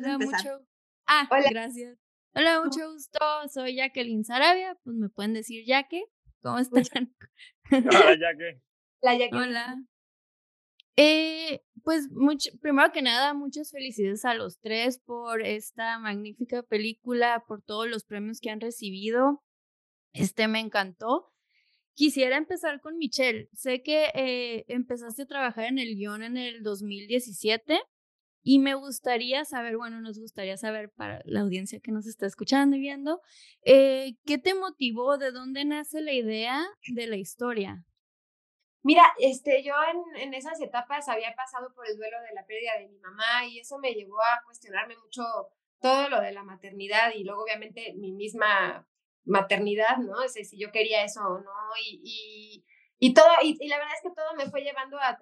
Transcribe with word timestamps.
Hola, 0.00 0.18
mucho. 0.18 0.66
Ah, 1.06 1.28
Hola. 1.30 1.50
gracias. 1.50 1.98
Hola, 2.34 2.62
mucho 2.62 2.92
gusto. 2.92 3.18
Soy 3.52 3.76
Jacqueline 3.76 4.24
Sarabia. 4.24 4.76
Pues 4.82 4.96
me 4.96 5.08
pueden 5.10 5.34
decir 5.34 5.64
Jaque. 5.66 6.04
¿Cómo 6.42 6.58
están? 6.58 7.14
Hola, 7.70 8.16
Jaque. 8.20 8.62
La 9.02 9.14
Hola. 9.32 9.76
Eh, 10.96 11.62
pues 11.82 12.10
mucho, 12.10 12.50
primero 12.60 12.92
que 12.92 13.02
nada, 13.02 13.32
muchas 13.34 13.70
felicidades 13.70 14.24
a 14.24 14.34
los 14.34 14.58
tres 14.60 14.98
por 14.98 15.42
esta 15.42 15.98
magnífica 15.98 16.62
película, 16.62 17.44
por 17.46 17.62
todos 17.62 17.88
los 17.88 18.04
premios 18.04 18.40
que 18.40 18.50
han 18.50 18.60
recibido. 18.60 19.42
Este 20.12 20.48
me 20.48 20.60
encantó. 20.60 21.32
Quisiera 21.94 22.36
empezar 22.36 22.80
con 22.80 22.96
Michelle. 22.96 23.48
Sé 23.52 23.82
que 23.82 24.10
eh, 24.14 24.64
empezaste 24.68 25.22
a 25.22 25.26
trabajar 25.26 25.64
en 25.66 25.78
el 25.78 25.94
guion 25.96 26.22
en 26.22 26.36
el 26.36 26.62
2017 26.62 27.80
y 28.42 28.58
me 28.58 28.74
gustaría 28.74 29.44
saber, 29.44 29.76
bueno, 29.76 30.00
nos 30.00 30.18
gustaría 30.18 30.56
saber 30.56 30.90
para 30.90 31.20
la 31.24 31.40
audiencia 31.40 31.80
que 31.80 31.92
nos 31.92 32.06
está 32.06 32.26
escuchando 32.26 32.76
y 32.76 32.80
viendo, 32.80 33.20
eh, 33.62 34.14
¿qué 34.24 34.38
te 34.38 34.54
motivó? 34.54 35.18
¿De 35.18 35.30
dónde 35.30 35.64
nace 35.64 36.00
la 36.00 36.12
idea 36.12 36.66
de 36.94 37.06
la 37.06 37.16
historia? 37.16 37.84
Mira, 38.82 39.04
este, 39.18 39.62
yo 39.62 39.74
en, 39.92 40.22
en, 40.22 40.34
esas 40.34 40.60
etapas 40.60 41.08
había 41.08 41.34
pasado 41.34 41.74
por 41.74 41.86
el 41.86 41.98
duelo 41.98 42.16
de 42.22 42.34
la 42.34 42.46
pérdida 42.46 42.78
de 42.78 42.88
mi 42.88 42.98
mamá 42.98 43.44
y 43.46 43.58
eso 43.58 43.78
me 43.78 43.92
llevó 43.92 44.18
a 44.20 44.42
cuestionarme 44.46 44.96
mucho 44.96 45.22
todo 45.80 46.08
lo 46.08 46.20
de 46.20 46.32
la 46.32 46.44
maternidad 46.44 47.12
y 47.14 47.24
luego 47.24 47.42
obviamente 47.42 47.94
mi 47.96 48.12
misma 48.12 48.86
maternidad, 49.24 49.98
¿no? 49.98 50.22
Es 50.22 50.32
si 50.32 50.58
yo 50.58 50.70
quería 50.72 51.04
eso 51.04 51.20
o 51.20 51.40
no 51.40 51.52
y, 51.84 52.64
y, 52.98 53.14
todo, 53.14 53.28
y, 53.42 53.68
la 53.68 53.78
verdad 53.78 53.94
es 53.94 54.02
que 54.02 54.14
todo 54.14 54.34
me 54.36 54.50
fue 54.50 54.62
llevando 54.62 54.98
a, 54.98 55.18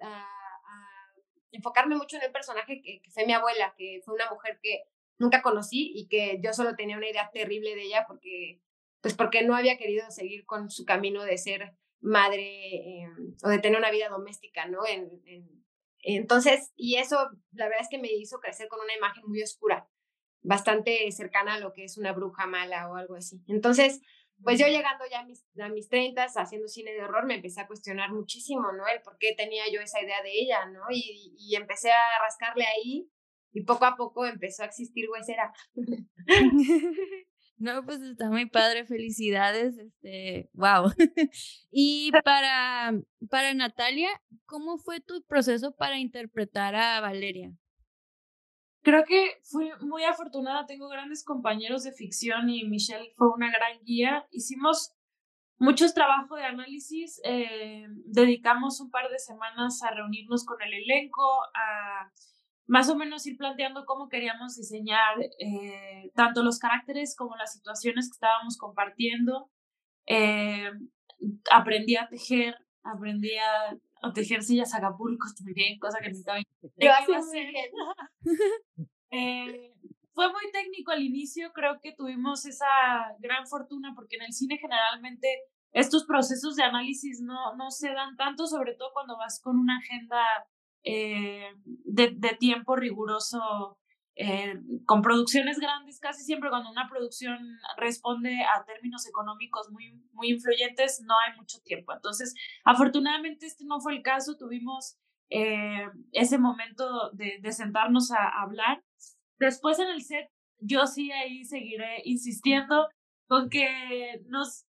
enfocarme 1.51 1.95
mucho 1.95 2.17
en 2.17 2.23
el 2.23 2.31
personaje 2.31 2.81
que, 2.81 3.01
que 3.01 3.11
fue 3.11 3.25
mi 3.25 3.33
abuela, 3.33 3.73
que 3.77 4.01
fue 4.03 4.13
una 4.13 4.29
mujer 4.29 4.59
que 4.61 4.83
nunca 5.17 5.41
conocí 5.41 5.91
y 5.93 6.07
que 6.07 6.39
yo 6.41 6.53
solo 6.53 6.75
tenía 6.75 6.97
una 6.97 7.09
idea 7.09 7.29
terrible 7.31 7.75
de 7.75 7.83
ella 7.83 8.05
porque, 8.07 8.61
pues 9.01 9.13
porque 9.13 9.43
no 9.43 9.55
había 9.55 9.77
querido 9.77 10.09
seguir 10.09 10.45
con 10.45 10.71
su 10.71 10.85
camino 10.85 11.23
de 11.23 11.37
ser 11.37 11.75
madre 12.01 12.75
eh, 12.75 13.09
o 13.43 13.49
de 13.49 13.59
tener 13.59 13.77
una 13.77 13.91
vida 13.91 14.09
doméstica, 14.09 14.65
¿no? 14.65 14.79
En, 14.87 15.21
entonces, 16.01 16.71
y 16.75 16.95
eso 16.95 17.17
la 17.51 17.65
verdad 17.65 17.81
es 17.81 17.89
que 17.89 17.97
me 17.97 18.11
hizo 18.11 18.39
crecer 18.39 18.69
con 18.69 18.79
una 18.79 18.95
imagen 18.95 19.23
muy 19.27 19.43
oscura, 19.43 19.89
bastante 20.41 21.11
cercana 21.11 21.55
a 21.55 21.59
lo 21.59 21.73
que 21.73 21.83
es 21.83 21.97
una 21.97 22.13
bruja 22.13 22.47
mala 22.47 22.89
o 22.89 22.95
algo 22.95 23.15
así. 23.15 23.41
Entonces, 23.47 23.99
pues 24.43 24.59
yo 24.59 24.67
llegando 24.67 25.05
ya 25.09 25.19
a 25.21 25.25
mis, 25.25 25.45
a 25.59 25.69
mis 25.69 25.89
30, 25.89 26.25
haciendo 26.35 26.67
cine 26.67 26.93
de 26.93 27.03
horror, 27.03 27.25
me 27.25 27.35
empecé 27.35 27.61
a 27.61 27.67
cuestionar 27.67 28.11
muchísimo, 28.11 28.71
¿no? 28.71 28.87
El 28.87 29.01
por 29.01 29.17
qué 29.17 29.33
tenía 29.35 29.63
yo 29.71 29.81
esa 29.81 30.01
idea 30.01 30.21
de 30.23 30.31
ella, 30.31 30.65
¿no? 30.67 30.81
Y, 30.89 31.35
y 31.37 31.55
empecé 31.55 31.91
a 31.91 32.19
rascarle 32.21 32.65
ahí 32.65 33.09
y 33.51 33.63
poco 33.63 33.85
a 33.85 33.95
poco 33.95 34.25
empezó 34.25 34.63
a 34.63 34.67
existir 34.67 35.09
Huesera. 35.09 35.53
No, 37.61 37.83
pues 37.83 38.01
está 38.01 38.29
muy 38.29 38.45
padre, 38.45 38.85
felicidades, 38.85 39.77
este, 39.77 40.49
wow. 40.53 40.93
y 41.71 42.09
para, 42.23 42.93
para 43.29 43.53
Natalia, 43.53 44.09
¿cómo 44.45 44.77
fue 44.77 45.01
tu 45.01 45.21
proceso 45.23 45.75
para 45.75 45.99
interpretar 45.99 46.75
a 46.75 47.01
Valeria? 47.01 47.51
Creo 48.89 49.05
que 49.05 49.39
fui 49.43 49.69
muy 49.81 50.03
afortunada, 50.03 50.65
tengo 50.65 50.89
grandes 50.89 51.23
compañeros 51.23 51.83
de 51.83 51.91
ficción 51.91 52.49
y 52.49 52.63
Michelle 52.63 53.13
fue 53.17 53.29
una 53.31 53.51
gran 53.51 53.77
guía. 53.83 54.25
Hicimos 54.31 54.95
muchos 55.59 55.93
trabajos 55.93 56.39
de 56.39 56.45
análisis, 56.45 57.21
eh, 57.23 57.85
dedicamos 58.05 58.81
un 58.81 58.89
par 58.89 59.07
de 59.11 59.19
semanas 59.19 59.83
a 59.83 59.91
reunirnos 59.91 60.43
con 60.43 60.59
el 60.63 60.73
elenco, 60.73 61.21
a 61.53 62.11
más 62.65 62.89
o 62.89 62.95
menos 62.95 63.27
ir 63.27 63.37
planteando 63.37 63.85
cómo 63.85 64.09
queríamos 64.09 64.55
diseñar 64.55 65.19
eh, 65.37 66.09
tanto 66.15 66.41
los 66.41 66.57
caracteres 66.57 67.15
como 67.15 67.35
las 67.35 67.53
situaciones 67.53 68.07
que 68.09 68.15
estábamos 68.15 68.57
compartiendo. 68.57 69.51
Eh, 70.07 70.71
aprendí 71.51 71.95
a 71.95 72.07
tejer, 72.07 72.55
aprendí 72.81 73.37
a, 73.37 73.77
tejer 74.13 74.43
sillas 74.43 74.73
acapulcos 74.73 75.35
también, 75.35 75.79
cosa 75.79 75.99
que 75.99 76.09
necesitaba. 76.09 76.39
Yo 76.61 76.91
eh, 79.11 79.73
fue 80.13 80.31
muy 80.31 80.51
técnico 80.51 80.91
al 80.91 81.01
inicio, 81.01 81.51
creo 81.53 81.79
que 81.81 81.93
tuvimos 81.93 82.45
esa 82.45 82.65
gran 83.19 83.47
fortuna 83.47 83.93
porque 83.95 84.17
en 84.17 84.23
el 84.23 84.33
cine 84.33 84.57
generalmente 84.57 85.27
estos 85.71 86.05
procesos 86.05 86.55
de 86.55 86.63
análisis 86.63 87.21
no, 87.21 87.55
no 87.55 87.71
se 87.71 87.93
dan 87.93 88.15
tanto, 88.15 88.47
sobre 88.47 88.75
todo 88.75 88.89
cuando 88.93 89.17
vas 89.17 89.39
con 89.41 89.57
una 89.57 89.77
agenda 89.77 90.23
eh, 90.83 91.53
de, 91.65 92.11
de, 92.15 92.35
tiempo 92.35 92.75
riguroso 92.75 93.77
eh, 94.21 94.59
con 94.85 95.01
producciones 95.01 95.59
grandes, 95.59 96.01
casi 96.01 96.25
siempre 96.25 96.49
cuando 96.49 96.69
una 96.69 96.89
producción 96.89 97.39
responde 97.77 98.43
a 98.43 98.65
términos 98.65 99.07
económicos 99.07 99.71
muy, 99.71 99.93
muy 100.11 100.31
influyentes, 100.31 101.01
no 101.05 101.17
hay 101.17 101.37
mucho 101.37 101.61
tiempo. 101.61 101.93
Entonces, 101.93 102.35
afortunadamente 102.65 103.45
este 103.45 103.63
no 103.63 103.79
fue 103.79 103.93
el 103.95 104.01
caso, 104.01 104.35
tuvimos 104.35 104.97
eh, 105.29 105.87
ese 106.11 106.37
momento 106.37 107.11
de, 107.11 107.39
sentarnos 107.53 108.11
a, 108.11 108.41
hablar. 108.41 108.83
Después 109.37 109.79
en 109.79 109.87
el 109.87 110.01
set, 110.01 110.29
yo 110.59 110.85
sí 110.85 111.13
ahí 111.13 111.45
seguiré 111.45 112.01
insistiendo 112.03 112.89
con 113.29 113.49
que 113.49 114.21
nos, 114.27 114.65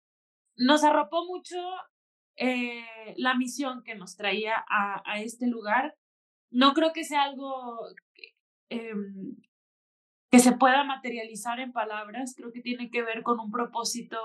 nos 0.55 0.85
arropó 0.85 1.27
mucho 1.27 1.57
eh, 2.37 2.85
la 3.17 3.35
misión 3.35 3.83
que 3.83 3.97
nos 3.97 4.15
traía 4.15 4.55
a, 4.69 5.03
a, 5.05 5.21
este 5.21 5.49
lugar 5.49 5.97
no 6.53 6.73
creo 6.73 6.93
que 6.93 7.05
sea 7.05 7.25
algo 7.25 7.81
em, 8.71 9.37
que 10.31 10.39
se 10.39 10.53
pueda 10.53 10.85
materializar 10.85 11.61
en 11.61 11.73
palabras, 11.73 12.35
creo 12.37 12.53
que 12.53 12.61
tiene 12.61 12.91
que 12.91 13.03
ver 13.03 13.23
con 13.23 13.41
un 13.41 13.51
propósito 13.51 14.17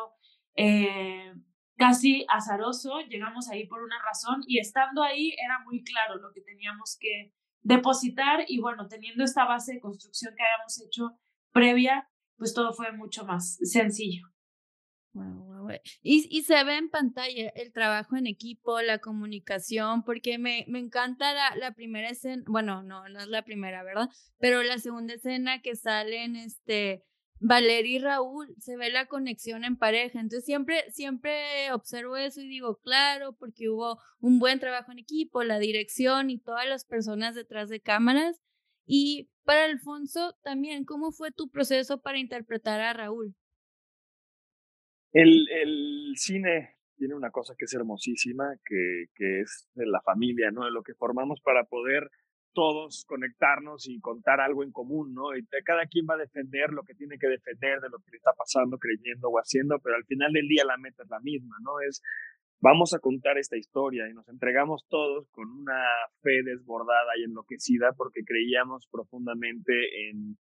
eh, 0.56 1.34
casi 1.78 2.26
azaroso, 2.30 3.00
llegamos 3.10 3.50
ahí 3.50 3.68
por 3.68 3.82
una 3.82 4.02
razón 4.04 4.44
y 4.48 4.60
estando 4.60 5.04
ahí 5.04 5.36
era 5.44 5.60
muy 5.66 5.84
claro 5.84 6.16
lo 6.16 6.32
que 6.32 6.42
teníamos 6.42 6.98
que 7.00 7.34
depositar 7.64 8.46
y 8.48 8.62
bueno, 8.62 8.88
teniendo 8.88 9.24
esta 9.24 9.46
base 9.46 9.74
de 9.74 9.82
construcción 9.82 10.34
que 10.36 10.44
habíamos 10.44 10.80
hecho 10.82 11.18
previa, 11.52 12.08
pues 12.38 12.54
todo 12.54 12.74
fue 12.74 12.92
mucho 12.92 13.26
más 13.26 13.58
sencillo. 13.64 14.35
Y, 16.04 16.28
y, 16.30 16.44
se 16.44 16.64
ve 16.64 16.78
en 16.78 16.90
pantalla 16.90 17.50
el 17.56 17.72
trabajo 17.72 18.16
en 18.16 18.28
equipo, 18.28 18.82
la 18.82 19.00
comunicación, 19.00 20.04
porque 20.04 20.38
me, 20.38 20.66
me 20.68 20.80
encanta 20.80 21.34
la, 21.34 21.56
la, 21.56 21.72
primera 21.74 22.10
escena, 22.10 22.44
bueno, 22.48 22.84
no, 22.84 23.08
no 23.10 23.20
es 23.20 23.28
la 23.28 23.44
primera, 23.44 23.84
¿verdad? 23.84 24.10
Pero 24.38 24.62
la 24.64 24.78
segunda 24.78 25.16
escena 25.16 25.62
que 25.62 25.76
salen, 25.76 26.36
este, 26.36 27.04
Valeria 27.40 27.98
y 27.98 28.00
Raúl, 28.00 28.56
se 28.60 28.78
ve 28.78 28.90
la 28.90 29.08
conexión 29.08 29.64
en 29.64 29.78
pareja. 29.78 30.20
Entonces 30.20 30.46
siempre, 30.46 30.90
siempre 30.92 31.72
observo 31.74 32.16
eso 32.18 32.42
y 32.42 32.48
digo, 32.48 32.80
claro, 32.82 33.34
porque 33.34 33.70
hubo 33.70 34.00
un 34.20 34.40
buen 34.40 34.60
trabajo 34.60 34.92
en 34.92 35.00
equipo, 35.00 35.44
la 35.44 35.60
dirección 35.60 36.30
y 36.30 36.40
todas 36.40 36.68
las 36.68 36.86
personas 36.86 37.36
detrás 37.36 37.70
de 37.70 37.82
cámaras. 37.82 38.40
Y 38.86 39.30
para 39.44 39.66
Alfonso 39.66 40.36
también, 40.44 40.86
¿cómo 40.86 41.12
fue 41.12 41.32
tu 41.32 41.50
proceso 41.50 42.02
para 42.02 42.20
interpretar 42.20 42.82
a 42.82 42.94
Raúl? 42.94 43.36
El, 45.16 46.14
cine 46.18 46.76
tiene 46.98 47.16
una 47.16 47.32
cosa 47.32 47.56
que 47.58 47.66
es 47.66 47.74
hermosísima, 47.74 48.56
que, 48.66 49.06
que 49.16 49.42
es 49.42 49.70
de 49.74 49.86
la 49.86 50.02
familia, 50.02 50.52
¿no? 50.52 50.66
De 50.66 50.72
lo 50.72 50.84
que 50.84 50.94
formamos 50.94 51.40
para 51.42 51.64
poder 51.64 52.10
todos 52.54 53.06
conectarnos 53.06 53.88
y 53.88 54.00
contar 54.00 54.42
algo 54.42 54.64
en 54.64 54.72
común, 54.72 55.14
¿no? 55.14 55.36
Y 55.36 55.46
cada 55.64 55.86
quien 55.88 56.06
va 56.10 56.16
a 56.16 56.18
defender 56.26 56.72
lo 56.72 56.84
que 56.84 56.96
tiene 56.96 57.18
que 57.18 57.28
defender 57.28 57.80
de 57.80 57.90
lo 57.90 58.00
que 58.00 58.12
le 58.12 58.18
está 58.18 58.32
pasando, 58.38 58.78
creyendo 58.78 59.30
o 59.30 59.38
haciendo, 59.38 59.80
pero 59.80 59.96
al 59.96 60.06
final 60.06 60.34
del 60.34 60.48
día 60.48 60.66
la 60.66 60.78
meta 60.78 61.04
es 61.04 61.10
la 61.10 61.20
misma, 61.22 61.56
¿no? 61.62 61.80
Es 61.80 62.02
vamos 62.60 62.94
a 62.94 63.00
contar 63.00 63.38
esta 63.38 63.58
historia 63.58 64.10
y 64.10 64.14
nos 64.14 64.28
entregamos 64.28 64.86
todos 64.90 65.30
con 65.32 65.50
una 65.50 65.82
fe 66.24 66.44
desbordada 66.44 67.12
y 67.18 67.24
enloquecida 67.24 67.94
porque 67.96 68.24
creíamos 68.26 68.88
profundamente 68.92 70.10
en 70.10 70.38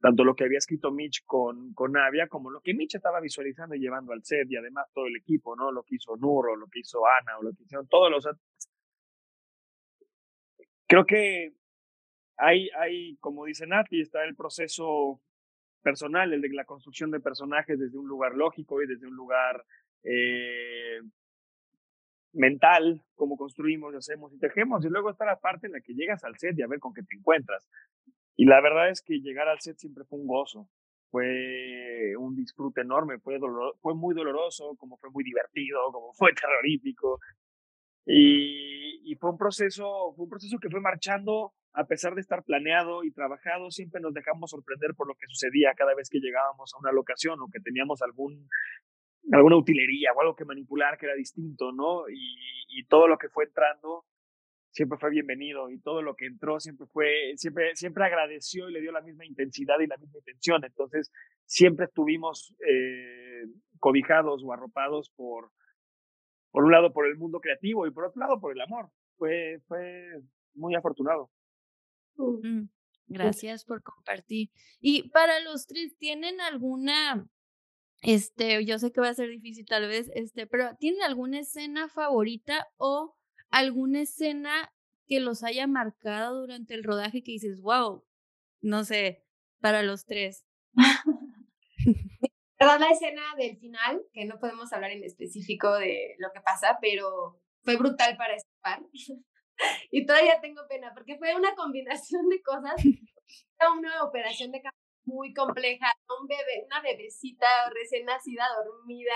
tanto 0.00 0.24
lo 0.24 0.34
que 0.34 0.44
había 0.44 0.58
escrito 0.58 0.90
Mitch 0.90 1.24
con, 1.24 1.72
con 1.72 1.92
como 2.28 2.50
lo 2.50 2.60
que 2.60 2.74
Mitch 2.74 2.96
estaba 2.96 3.20
visualizando 3.20 3.74
y 3.74 3.80
llevando 3.80 4.12
al 4.12 4.24
set 4.24 4.46
y 4.50 4.56
además 4.56 4.86
todo 4.92 5.06
el 5.06 5.16
equipo, 5.16 5.56
¿no? 5.56 5.72
Lo 5.72 5.82
que 5.82 5.96
hizo 5.96 6.16
Nuro, 6.16 6.56
lo 6.56 6.66
que 6.68 6.80
hizo 6.80 7.00
Ana 7.20 7.38
o 7.38 7.42
lo 7.42 7.52
que 7.52 7.62
hicieron 7.62 7.88
todos 7.88 8.10
los... 8.10 8.28
Creo 10.86 11.04
que 11.04 11.52
hay, 12.36 12.68
hay, 12.78 13.16
como 13.16 13.46
dice 13.46 13.66
Nati, 13.66 14.00
está 14.00 14.24
el 14.24 14.36
proceso 14.36 15.20
personal, 15.82 16.32
el 16.32 16.40
de 16.40 16.48
la 16.50 16.64
construcción 16.64 17.10
de 17.10 17.20
personajes 17.20 17.78
desde 17.78 17.98
un 17.98 18.08
lugar 18.08 18.34
lógico 18.34 18.82
y 18.82 18.86
desde 18.86 19.06
un 19.06 19.14
lugar 19.14 19.64
eh, 20.02 21.00
mental, 22.32 23.02
como 23.14 23.36
construimos 23.36 23.94
hacemos 23.94 24.32
y 24.32 24.38
tejemos. 24.38 24.84
Y 24.84 24.88
luego 24.88 25.10
está 25.10 25.24
la 25.24 25.40
parte 25.40 25.66
en 25.66 25.72
la 25.72 25.80
que 25.80 25.94
llegas 25.94 26.22
al 26.24 26.38
set 26.38 26.58
y 26.58 26.62
a 26.62 26.66
ver 26.66 26.78
con 26.78 26.92
qué 26.92 27.02
te 27.02 27.16
encuentras. 27.16 27.66
Y 28.36 28.44
la 28.44 28.60
verdad 28.60 28.90
es 28.90 29.02
que 29.02 29.20
llegar 29.20 29.48
al 29.48 29.60
set 29.60 29.78
siempre 29.78 30.04
fue 30.04 30.18
un 30.18 30.26
gozo, 30.26 30.68
fue 31.10 32.14
un 32.18 32.36
disfrute 32.36 32.82
enorme, 32.82 33.18
fue, 33.18 33.38
dolor, 33.38 33.76
fue 33.80 33.94
muy 33.94 34.14
doloroso, 34.14 34.76
como 34.76 34.98
fue 34.98 35.10
muy 35.10 35.24
divertido, 35.24 35.80
como 35.90 36.12
fue 36.12 36.32
terrorífico. 36.40 37.18
Y, 38.06 39.14
fue 39.18 39.30
un 39.30 39.38
proceso, 39.38 40.12
fue 40.14 40.24
un 40.24 40.30
proceso 40.30 40.58
que 40.60 40.68
fue 40.68 40.80
marchando 40.80 41.54
a 41.72 41.84
pesar 41.84 42.14
de 42.14 42.20
estar 42.20 42.42
planeado 42.42 43.02
y 43.04 43.10
trabajado, 43.12 43.70
siempre 43.70 44.00
nos 44.00 44.12
dejamos 44.12 44.50
sorprender 44.50 44.94
por 44.94 45.08
lo 45.08 45.14
que 45.14 45.26
sucedía 45.26 45.74
cada 45.74 45.94
vez 45.94 46.08
que 46.10 46.20
llegábamos 46.20 46.72
a 46.74 46.78
una 46.78 46.92
locación 46.92 47.40
o 47.40 47.48
que 47.50 47.60
teníamos 47.60 48.02
algún 48.02 48.48
alguna 49.32 49.56
utilería 49.56 50.12
o 50.12 50.20
algo 50.20 50.36
que 50.36 50.44
manipular 50.44 50.98
que 50.98 51.06
era 51.06 51.14
distinto, 51.14 51.72
¿no? 51.72 52.08
Y, 52.08 52.36
y, 52.68 52.84
todo 52.86 53.08
lo 53.08 53.18
que 53.18 53.28
fue 53.28 53.44
entrando 53.44 54.04
siempre 54.76 54.98
fue 54.98 55.08
bienvenido 55.08 55.70
y 55.70 55.78
todo 55.80 56.02
lo 56.02 56.14
que 56.14 56.26
entró 56.26 56.60
siempre 56.60 56.86
fue, 56.86 57.32
siempre, 57.36 57.74
siempre 57.74 58.04
agradeció 58.04 58.68
y 58.68 58.74
le 58.74 58.82
dio 58.82 58.92
la 58.92 59.00
misma 59.00 59.24
intensidad 59.24 59.80
y 59.80 59.86
la 59.86 59.96
misma 59.96 60.18
intención. 60.18 60.62
Entonces, 60.62 61.10
siempre 61.46 61.86
estuvimos 61.86 62.54
eh, 62.68 63.46
cobijados 63.80 64.42
o 64.44 64.52
arropados 64.52 65.10
por, 65.16 65.50
por 66.50 66.64
un 66.64 66.72
lado, 66.72 66.92
por 66.92 67.06
el 67.06 67.16
mundo 67.16 67.40
creativo 67.40 67.86
y 67.86 67.90
por 67.90 68.04
otro 68.04 68.20
lado, 68.20 68.38
por 68.38 68.52
el 68.52 68.60
amor. 68.60 68.90
Fue, 69.16 69.62
fue 69.66 70.20
muy 70.52 70.74
afortunado. 70.74 71.30
Mm, 72.16 72.64
gracias 73.06 73.64
por 73.64 73.82
compartir. 73.82 74.50
Y 74.78 75.08
para 75.08 75.40
los 75.40 75.66
tres, 75.66 75.96
¿tienen 75.96 76.38
alguna 76.42 77.26
este, 78.02 78.62
yo 78.66 78.78
sé 78.78 78.92
que 78.92 79.00
va 79.00 79.08
a 79.08 79.14
ser 79.14 79.30
difícil 79.30 79.64
tal 79.64 79.88
vez, 79.88 80.10
este, 80.14 80.46
pero 80.46 80.76
¿tienen 80.78 81.00
alguna 81.02 81.40
escena 81.40 81.88
favorita 81.88 82.68
o 82.76 83.16
alguna 83.50 84.02
escena 84.02 84.72
que 85.06 85.20
los 85.20 85.44
haya 85.44 85.66
marcado 85.66 86.40
durante 86.40 86.74
el 86.74 86.84
rodaje 86.84 87.22
que 87.22 87.32
dices, 87.32 87.60
wow, 87.60 88.04
no 88.60 88.84
sé, 88.84 89.24
para 89.60 89.82
los 89.82 90.04
tres? 90.04 90.44
Perdón, 92.58 92.80
la 92.80 92.90
escena 92.90 93.22
del 93.36 93.58
final, 93.58 94.02
que 94.12 94.24
no 94.24 94.38
podemos 94.38 94.72
hablar 94.72 94.90
en 94.90 95.04
específico 95.04 95.74
de 95.74 96.14
lo 96.18 96.32
que 96.32 96.40
pasa, 96.40 96.78
pero 96.80 97.40
fue 97.62 97.76
brutal 97.76 98.16
para 98.16 98.34
escapar. 98.34 98.80
y 99.90 100.06
todavía 100.06 100.40
tengo 100.40 100.66
pena, 100.68 100.92
porque 100.94 101.18
fue 101.18 101.34
una 101.34 101.54
combinación 101.54 102.28
de 102.28 102.42
cosas. 102.42 102.74
Una 103.78 104.04
operación 104.04 104.52
de 104.52 104.60
muy 105.06 105.32
compleja, 105.32 105.86
un 106.20 106.26
bebé, 106.26 106.64
una 106.66 106.80
bebecita 106.80 107.46
recién 107.70 108.04
nacida, 108.04 108.44
dormida. 108.64 109.14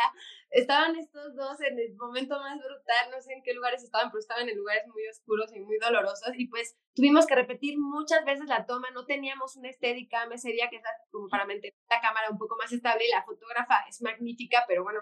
Estaban 0.51 0.97
estos 0.97 1.35
dos 1.37 1.61
en 1.61 1.79
el 1.79 1.95
momento 1.97 2.39
más 2.39 2.59
brutal, 2.59 3.11
no 3.11 3.21
sé 3.21 3.35
en 3.35 3.43
qué 3.43 3.53
lugares 3.53 3.83
estaban, 3.83 4.11
pero 4.11 4.21
estaban 4.21 4.49
en 4.49 4.57
lugares 4.57 4.87
muy 4.89 5.07
oscuros 5.09 5.55
y 5.55 5.61
muy 5.61 5.79
dolorosos. 5.79 6.31
Y 6.35 6.49
pues 6.49 6.77
tuvimos 6.95 7.27
que 7.27 7.35
repetir 7.35 7.79
muchas 7.79 8.25
veces 8.25 8.47
la 8.47 8.67
toma, 8.67 8.91
no 8.91 9.05
teníamos 9.05 9.57
una 9.57 9.73
Steadicam 9.73 10.33
ese 10.33 10.51
día 10.53 10.69
que 10.71 10.77
es 10.77 10.83
como 11.11 11.29
para 11.29 11.45
mantener 11.45 11.75
la 11.89 12.01
cámara 12.01 12.31
un 12.31 12.39
poco 12.39 12.57
más 12.57 12.73
estable 12.73 13.07
y 13.07 13.11
la 13.11 13.25
fotógrafa 13.25 13.85
es 13.89 14.01
magnífica, 14.03 14.65
pero 14.67 14.85
bueno, 14.85 15.01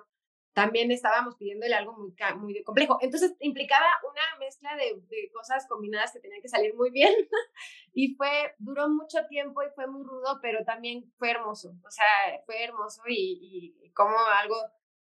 también 0.58 0.90
estábamos 0.90 1.36
pidiéndole 1.36 1.72
algo 1.72 1.92
muy, 1.92 2.12
muy 2.36 2.62
complejo. 2.64 2.98
Entonces 3.00 3.36
implicaba 3.38 3.86
una 4.02 4.44
mezcla 4.44 4.74
de, 4.74 5.00
de, 5.08 5.30
cosas 5.32 5.66
combinadas 5.68 6.12
que 6.12 6.18
tenían 6.18 6.42
que 6.42 6.48
salir 6.48 6.74
muy 6.74 6.90
bien 6.90 7.12
y 7.94 8.16
fue, 8.16 8.56
duró 8.58 8.88
mucho 8.88 9.18
tiempo 9.28 9.62
y 9.62 9.70
fue 9.76 9.86
muy 9.86 10.04
rudo, 10.04 10.40
pero 10.42 10.64
también 10.64 11.12
fue 11.16 11.30
hermoso, 11.30 11.76
o 11.86 11.90
sea, 11.90 12.04
fue 12.44 12.64
hermoso 12.64 13.02
y, 13.06 13.76
y 13.84 13.90
como 13.92 14.16
algo 14.18 14.56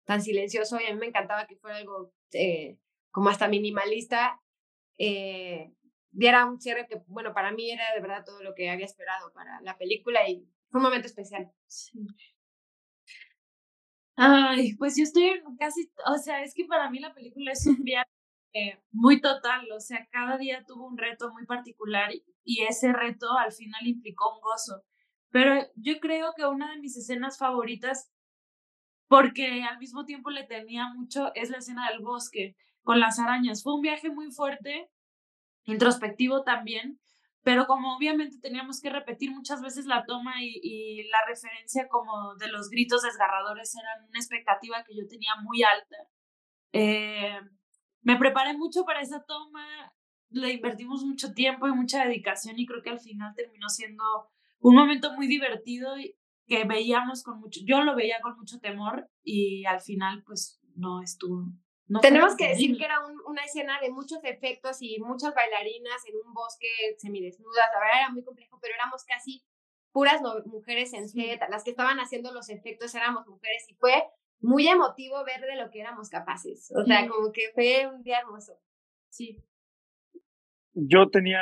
tan 0.06 0.24
silencioso 0.24 0.80
y 0.80 0.86
a 0.86 0.94
mí 0.94 1.00
me 1.00 1.06
encantaba 1.06 1.46
que 1.46 1.56
fuera 1.56 1.78
algo 1.78 2.12
eh, 2.32 2.80
como 3.12 3.30
hasta 3.30 3.48
minimalista, 3.48 4.42
eh, 4.98 5.72
diera 6.10 6.46
un 6.46 6.60
cierre 6.60 6.88
que, 6.88 7.04
bueno, 7.06 7.32
para 7.32 7.52
mí 7.52 7.70
era 7.70 7.94
de 7.94 8.02
verdad 8.02 8.26
todo 8.26 8.42
lo 8.42 8.56
que 8.56 8.72
había 8.72 8.88
esperado 8.88 9.32
para 9.34 9.62
la 9.62 9.78
película 9.78 10.28
y 10.28 10.50
fue 10.72 10.80
un 10.80 10.86
momento 10.86 11.06
especial. 11.06 11.52
Sí. 11.68 12.08
Ay, 14.16 14.76
pues 14.76 14.96
yo 14.96 15.04
estoy 15.04 15.42
casi, 15.58 15.92
o 16.06 16.18
sea, 16.18 16.44
es 16.44 16.54
que 16.54 16.66
para 16.66 16.90
mí 16.90 17.00
la 17.00 17.14
película 17.14 17.52
es 17.52 17.66
un 17.66 17.78
viaje 17.84 18.08
muy 18.92 19.20
total, 19.22 19.68
o 19.72 19.80
sea, 19.80 20.08
cada 20.12 20.38
día 20.38 20.64
tuvo 20.68 20.88
un 20.88 20.98
reto 20.98 21.32
muy 21.32 21.46
particular 21.46 22.12
y, 22.14 22.24
ese 22.64 22.94
reto 22.94 23.38
al 23.38 23.52
final 23.52 23.88
implicó 23.88 24.36
un 24.36 24.42
gozo. 24.42 24.84
Pero 25.32 25.66
yo 25.76 26.00
creo 26.00 26.34
que 26.36 26.46
una 26.46 26.72
de 26.72 26.80
mis 26.80 26.98
escenas 26.98 27.38
favoritas, 27.38 28.12
porque 29.08 29.64
al 29.64 29.80
mismo 29.80 30.06
tiempo 30.06 30.30
le 30.30 30.44
tenía 30.44 30.90
mucho, 30.94 31.32
es 31.36 31.50
la 31.50 31.58
escena 31.60 31.90
del 31.90 32.02
bosque 32.02 32.56
con 32.84 33.00
las 33.00 33.20
arañas. 33.20 33.64
Fue 33.64 33.76
un 33.76 33.82
viaje 33.82 34.10
muy 34.10 34.32
fuerte, 34.32 34.90
introspectivo 35.66 36.44
también, 36.44 37.00
pero 37.44 37.68
como 37.68 37.96
obviamente 37.96 38.40
teníamos 38.40 38.80
que 38.80 38.90
repetir 38.90 39.32
muchas 39.32 39.62
veces 39.62 39.86
la 39.86 40.06
toma 40.06 40.36
y, 40.42 41.04
la 41.10 41.20
referencia 41.28 41.88
como 41.90 42.36
de 42.36 42.48
los 42.48 42.70
gritos 42.70 43.04
desgarradores 43.04 43.76
eran 43.76 44.08
una 44.10 44.20
expectativa 44.20 44.84
que 44.84 44.96
yo 44.96 45.08
tenía 45.08 45.36
muy 45.42 45.62
alta. 45.64 45.98
Eh, 46.72 47.40
me 48.02 48.18
preparé 48.18 48.58
mucho 48.58 48.86
para 48.86 49.02
esa 49.02 49.24
toma, 49.26 49.94
le 50.30 50.54
invertimos 50.54 51.04
mucho 51.04 51.34
tiempo 51.34 51.68
y 51.68 51.74
mucha 51.74 52.06
dedicación 52.06 52.58
y 52.58 52.66
creo 52.66 52.82
que 52.82 52.90
al 52.90 53.00
final 53.00 53.34
terminó 53.36 53.70
siendo 53.70 54.04
un 54.60 54.76
momento 54.76 55.14
muy 55.14 55.28
divertido 55.28 55.98
y 55.98 56.16
que 56.48 56.64
veíamos 56.66 57.24
con 57.24 57.40
mucho, 57.40 57.60
yo 57.66 57.84
lo 57.84 57.96
veía 57.96 58.20
con 58.22 58.38
mucho 58.38 58.60
temor 58.60 59.10
y 59.24 59.66
al 59.66 59.82
final 59.82 60.24
pues 60.26 60.60
no 60.76 61.02
estuvo 61.02 61.52
tenemos 62.02 62.36
que 62.36 62.50
decir 62.50 62.78
que 62.78 62.86
era 62.86 63.00
una 63.26 63.44
escena 63.44 63.80
de 63.82 63.92
muchos 63.92 64.24
efectos 64.24 64.78
y 64.82 65.00
muchas 65.00 65.34
bailarinas 65.34 66.02
en 66.08 66.16
un 66.26 66.34
bosque 66.34 66.68
semidesnudas. 66.98 67.68
La 67.74 67.80
verdad 67.80 68.00
era 68.02 68.10
muy 68.10 68.24
complejo, 68.24 68.60
pero 68.62 68.74
éramos 68.76 69.04
casi 69.06 69.44
puras 69.92 70.22
mujeres 70.46 70.94
en 70.94 71.08
set. 71.08 71.42
Las 71.50 71.64
que 71.64 71.72
estaban 71.72 72.00
haciendo 72.00 72.32
los 72.32 72.50
efectos 72.50 72.94
éramos 72.96 73.28
mujeres 73.28 73.66
y 73.70 73.76
fue 73.76 74.04
muy 74.40 74.68
emotivo 74.68 75.24
ver 75.24 75.42
de 75.42 75.56
lo 75.56 75.70
que 75.72 75.82
éramos 75.82 76.10
capaces. 76.10 76.72
O 76.76 76.84
sea, 76.84 77.08
como 77.08 77.32
que 77.32 77.52
fue 77.54 77.88
un 77.88 78.04
día 78.04 78.20
hermoso. 78.20 78.60
Sí. 79.10 79.42
Yo 80.74 81.10
tenía, 81.10 81.40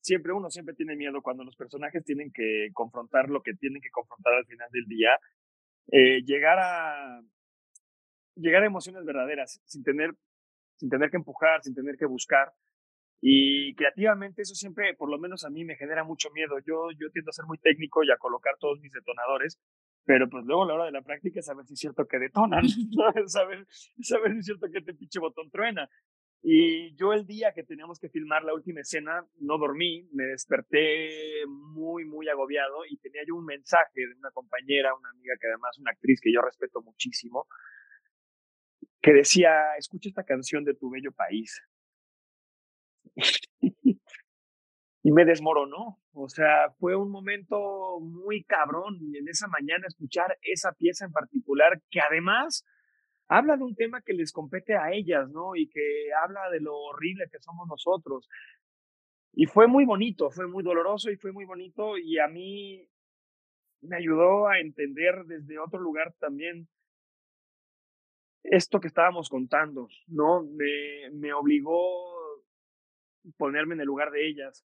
siempre 0.00 0.32
uno 0.32 0.50
siempre 0.50 0.74
tiene 0.74 0.96
miedo 0.96 1.22
cuando 1.22 1.44
los 1.44 1.54
personajes 1.54 2.04
tienen 2.04 2.32
que 2.32 2.68
confrontar 2.72 3.28
lo 3.28 3.40
que 3.42 3.54
tienen 3.54 3.80
que 3.80 3.90
confrontar 3.90 4.34
al 4.34 4.46
final 4.46 4.68
del 4.72 4.84
día. 4.86 5.10
Eh, 5.92 6.22
llegar 6.24 6.58
a, 6.58 7.20
llegar 8.36 8.62
a 8.62 8.66
emociones 8.66 9.04
verdaderas, 9.04 9.60
sin 9.64 9.82
tener, 9.82 10.14
sin 10.76 10.88
tener 10.88 11.10
que 11.10 11.16
empujar, 11.16 11.62
sin 11.62 11.74
tener 11.74 11.96
que 11.96 12.06
buscar. 12.06 12.52
Y 13.20 13.74
creativamente 13.74 14.42
eso 14.42 14.54
siempre, 14.54 14.94
por 14.94 15.10
lo 15.10 15.18
menos 15.18 15.44
a 15.44 15.50
mí, 15.50 15.64
me 15.64 15.76
genera 15.76 16.04
mucho 16.04 16.30
miedo. 16.30 16.58
Yo, 16.60 16.90
yo 16.98 17.10
tiendo 17.10 17.30
a 17.30 17.32
ser 17.32 17.46
muy 17.46 17.58
técnico 17.58 18.04
y 18.04 18.10
a 18.10 18.18
colocar 18.18 18.54
todos 18.58 18.78
mis 18.80 18.92
detonadores, 18.92 19.58
pero 20.04 20.28
pues 20.28 20.44
luego 20.44 20.64
a 20.64 20.66
la 20.66 20.74
hora 20.74 20.84
de 20.84 20.92
la 20.92 21.02
práctica 21.02 21.40
es 21.40 21.46
saber 21.46 21.66
si 21.66 21.74
es 21.74 21.80
cierto 21.80 22.06
que 22.06 22.18
detonan, 22.18 22.64
saber, 23.26 23.66
saber 24.00 24.32
si 24.32 24.38
es 24.38 24.46
cierto 24.46 24.68
que 24.70 24.78
este 24.78 24.94
pinche 24.94 25.18
botón 25.18 25.50
truena. 25.50 25.88
Y 26.42 26.94
yo 26.94 27.12
el 27.12 27.26
día 27.26 27.52
que 27.52 27.64
teníamos 27.64 27.98
que 27.98 28.08
filmar 28.08 28.44
la 28.44 28.54
última 28.54 28.80
escena, 28.80 29.26
no 29.40 29.58
dormí, 29.58 30.08
me 30.12 30.24
desperté 30.24 31.44
muy, 31.48 32.04
muy 32.04 32.28
agobiado 32.28 32.84
y 32.88 32.98
tenía 32.98 33.22
yo 33.26 33.34
un 33.34 33.46
mensaje 33.46 34.06
de 34.06 34.14
una 34.16 34.30
compañera, 34.30 34.94
una 34.94 35.10
amiga 35.10 35.34
que 35.40 35.48
además 35.48 35.76
una 35.80 35.90
actriz 35.90 36.20
que 36.20 36.32
yo 36.32 36.40
respeto 36.42 36.82
muchísimo, 36.82 37.48
que 39.06 39.12
decía, 39.12 39.76
escucha 39.78 40.08
esta 40.08 40.24
canción 40.24 40.64
de 40.64 40.74
tu 40.74 40.90
bello 40.90 41.12
país. 41.12 41.62
y 45.04 45.12
me 45.12 45.24
desmoronó. 45.24 46.00
O 46.12 46.28
sea, 46.28 46.70
fue 46.80 46.96
un 46.96 47.12
momento 47.12 48.00
muy 48.00 48.42
cabrón 48.42 48.98
en 49.14 49.28
esa 49.28 49.46
mañana 49.46 49.86
escuchar 49.86 50.36
esa 50.42 50.72
pieza 50.72 51.04
en 51.04 51.12
particular 51.12 51.80
que 51.88 52.00
además 52.00 52.64
habla 53.28 53.56
de 53.56 53.62
un 53.62 53.76
tema 53.76 54.02
que 54.02 54.12
les 54.12 54.32
compete 54.32 54.74
a 54.74 54.90
ellas, 54.90 55.30
¿no? 55.30 55.54
Y 55.54 55.68
que 55.68 56.08
habla 56.24 56.50
de 56.50 56.58
lo 56.58 56.76
horrible 56.76 57.28
que 57.30 57.38
somos 57.38 57.68
nosotros. 57.68 58.28
Y 59.32 59.46
fue 59.46 59.68
muy 59.68 59.84
bonito, 59.84 60.32
fue 60.32 60.48
muy 60.48 60.64
doloroso 60.64 61.12
y 61.12 61.16
fue 61.16 61.30
muy 61.30 61.44
bonito 61.44 61.96
y 61.96 62.18
a 62.18 62.26
mí 62.26 62.88
me 63.82 63.98
ayudó 63.98 64.48
a 64.48 64.58
entender 64.58 65.26
desde 65.26 65.60
otro 65.60 65.78
lugar 65.78 66.12
también 66.18 66.68
esto 68.50 68.80
que 68.80 68.88
estábamos 68.88 69.28
contando, 69.28 69.88
¿no? 70.06 70.42
Me, 70.42 71.10
me 71.12 71.32
obligó 71.32 72.16
ponerme 73.36 73.74
en 73.74 73.80
el 73.80 73.86
lugar 73.86 74.10
de 74.10 74.26
ellas. 74.26 74.64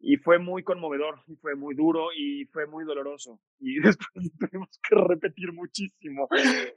Y 0.00 0.16
fue 0.16 0.38
muy 0.38 0.62
conmovedor, 0.62 1.20
y 1.26 1.34
fue 1.36 1.56
muy 1.56 1.74
duro, 1.74 2.08
y 2.16 2.44
fue 2.46 2.66
muy 2.66 2.84
doloroso. 2.84 3.40
Y 3.58 3.80
después 3.80 4.30
tuvimos 4.38 4.80
que 4.88 4.94
repetir 4.94 5.52
muchísimo. 5.52 6.28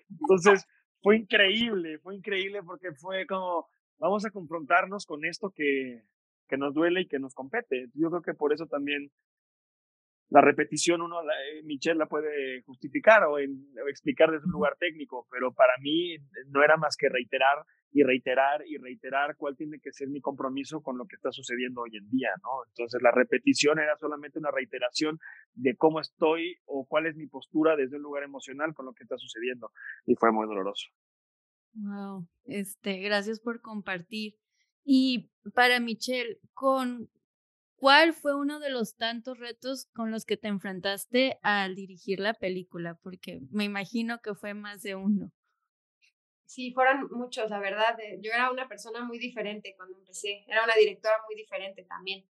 Entonces, 0.09 0.65
fue 1.01 1.17
increíble, 1.17 1.99
fue 1.99 2.15
increíble 2.15 2.63
porque 2.63 2.91
fue 2.93 3.25
como, 3.27 3.67
vamos 3.99 4.25
a 4.25 4.31
confrontarnos 4.31 5.05
con 5.05 5.25
esto 5.25 5.51
que, 5.51 6.03
que 6.47 6.57
nos 6.57 6.73
duele 6.73 7.01
y 7.01 7.07
que 7.07 7.19
nos 7.19 7.33
compete. 7.33 7.89
Yo 7.93 8.09
creo 8.09 8.21
que 8.21 8.33
por 8.33 8.53
eso 8.53 8.65
también 8.67 9.11
la 10.31 10.39
repetición 10.39 11.01
uno, 11.01 11.21
eh, 11.23 11.61
Michelle 11.63 11.99
la 11.99 12.05
puede 12.05 12.61
justificar 12.63 13.25
o, 13.25 13.37
explicar 13.37 14.31
desde 14.31 14.45
un 14.45 14.53
lugar 14.53 14.77
técnico, 14.79 15.27
pero 15.29 15.53
para 15.53 15.73
mí 15.81 16.15
no 16.47 16.63
era 16.63 16.77
más 16.77 16.95
que 16.97 17.09
reiterar 17.09 17.65
y 17.91 18.03
reiterar 18.03 18.65
y 18.65 18.77
reiterar 18.77 19.35
cuál 19.35 19.57
tiene 19.57 19.79
que 19.81 19.91
ser 19.91 20.07
mi 20.07 20.21
compromiso 20.21 20.81
con 20.81 20.97
lo 20.97 21.05
que 21.05 21.17
está 21.17 21.33
sucediendo 21.33 21.81
hoy 21.81 21.97
en 21.97 22.09
día, 22.09 22.29
¿no? 22.43 22.63
Entonces 22.65 23.01
la 23.01 23.11
repetición 23.11 23.79
era 23.79 23.97
solamente 23.97 24.39
una 24.39 24.51
reiteración 24.51 25.19
de 25.53 25.75
cómo 25.75 25.99
estoy 25.99 26.55
o 26.63 26.85
cuál 26.87 27.07
es 27.07 27.17
mi 27.17 27.27
postura 27.27 27.75
desde 27.75 27.97
un 27.97 28.03
lugar 28.03 28.23
emocional 28.23 28.73
con 28.73 28.85
lo 28.85 28.93
que 28.93 29.03
está 29.03 29.17
sucediendo 29.17 29.71
y 30.05 30.15
fue 30.15 30.31
muy 30.31 30.47
doloroso. 30.47 30.87
Wow, 31.73 32.25
este, 32.45 32.99
gracias 32.99 33.41
por 33.41 33.59
compartir. 33.59 34.35
Y 34.85 35.29
para 35.53 35.81
Michelle, 35.81 36.39
con 36.53 37.09
¿cuál 37.81 38.13
fue 38.13 38.35
uno 38.35 38.59
de 38.59 38.69
los 38.69 38.95
tantos 38.95 39.39
retos 39.39 39.87
con 39.95 40.11
los 40.11 40.23
que 40.23 40.37
te 40.37 40.47
enfrentaste 40.47 41.39
al 41.41 41.73
dirigir 41.73 42.19
la 42.19 42.35
película? 42.35 42.93
Porque 43.01 43.41
me 43.49 43.63
imagino 43.63 44.21
que 44.21 44.35
fue 44.35 44.53
más 44.53 44.83
de 44.83 44.93
uno. 44.93 45.31
Sí, 46.45 46.73
fueron 46.73 47.07
muchos, 47.09 47.49
la 47.49 47.59
verdad. 47.59 47.99
Eh, 47.99 48.19
yo 48.21 48.31
era 48.31 48.51
una 48.51 48.67
persona 48.67 49.03
muy 49.03 49.17
diferente 49.17 49.73
cuando 49.75 49.97
empecé, 49.97 50.45
era 50.47 50.63
una 50.63 50.75
directora 50.75 51.15
muy 51.25 51.35
diferente 51.35 51.83
también. 51.83 52.23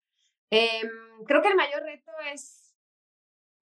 Em, 0.50 0.90
creo 1.26 1.40
que 1.40 1.49
el 1.49 1.57
mayor 1.57 1.83
reto 1.83 2.12
es 2.31 2.75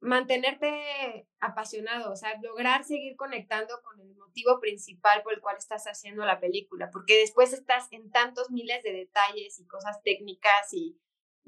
mantenerte 0.00 1.28
apasionado, 1.38 2.12
o 2.12 2.16
sea, 2.16 2.36
lograr 2.42 2.82
seguir 2.82 3.14
conectando 3.14 3.80
con 3.82 4.00
el 4.00 4.12
motivo 4.16 4.58
principal 4.58 5.22
por 5.22 5.34
el 5.34 5.40
cual 5.40 5.56
estás 5.56 5.84
haciendo 5.84 6.24
la 6.24 6.40
película, 6.40 6.90
porque 6.92 7.16
después 7.18 7.52
estás 7.52 7.86
en 7.92 8.10
tantos 8.10 8.50
miles 8.50 8.82
de 8.82 8.92
detalles 8.92 9.60
y 9.60 9.66
cosas 9.66 10.02
técnicas 10.02 10.72
y, 10.72 10.98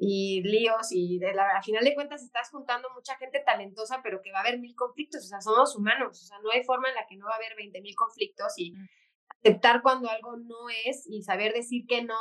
y 0.01 0.43
líos 0.45 0.93
y 0.93 1.19
de 1.19 1.35
la, 1.35 1.57
al 1.57 1.65
final 1.65 1.85
de 1.85 1.95
cuentas 1.95 2.23
estás 2.23 2.51
juntando 2.51 2.89
mucha 2.95 3.17
gente 3.17 3.43
talentosa, 3.45 4.01
pero 4.01 4.23
que 4.23 4.31
va 4.31 4.39
a 4.39 4.43
haber 4.43 4.61
mil 4.61 4.77
conflictos, 4.77 5.25
o 5.25 5.29
sea, 5.29 5.41
somos 5.41 5.75
humanos, 5.75 6.23
o 6.23 6.25
sea, 6.25 6.39
no 6.39 6.53
hay 6.53 6.63
forma 6.63 6.89
en 6.89 6.95
la 6.95 7.07
que 7.09 7.17
no 7.17 7.27
va 7.27 7.33
a 7.33 7.37
haber 7.37 7.57
20 7.57 7.81
mil 7.81 7.97
conflictos 7.97 8.55
y 8.57 8.71
mm. 8.71 8.89
aceptar 9.41 9.83
cuando 9.83 10.09
algo 10.09 10.37
no 10.37 10.69
es 10.87 11.05
y 11.09 11.23
saber 11.23 11.53
decir 11.53 11.85
que 11.89 12.05
no 12.05 12.15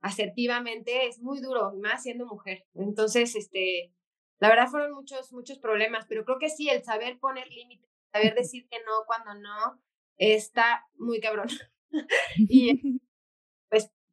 asertivamente 0.00 1.08
es 1.08 1.20
muy 1.20 1.40
duro, 1.40 1.72
más 1.82 2.04
siendo 2.04 2.26
mujer. 2.26 2.64
Entonces, 2.74 3.34
este, 3.34 3.92
la 4.38 4.48
verdad 4.48 4.68
fueron 4.68 4.92
muchos, 4.92 5.32
muchos 5.32 5.58
problemas, 5.58 6.06
pero 6.08 6.24
creo 6.24 6.38
que 6.38 6.48
sí, 6.48 6.68
el 6.68 6.84
saber 6.84 7.18
poner 7.18 7.48
límites, 7.48 7.90
saber 8.12 8.36
decir 8.36 8.68
que 8.68 8.78
no 8.86 9.04
cuando 9.06 9.34
no, 9.34 9.82
está 10.16 10.86
muy 10.94 11.20
cabrón. 11.20 11.48
y 12.36 13.00